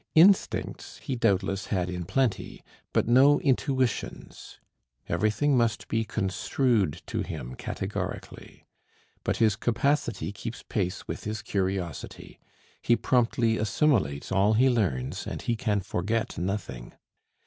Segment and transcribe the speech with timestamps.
[0.15, 4.59] Instincts he doubtless had in plenty, but no intuitions;
[5.07, 8.65] everything must be construed to him categorically.
[9.23, 12.39] But his capacity keeps pace with his curiosity;
[12.81, 16.95] he promptly assimilates all he learns, and he can forget nothing.